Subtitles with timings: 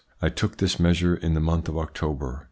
[0.19, 2.39] I took this measure in the month of October.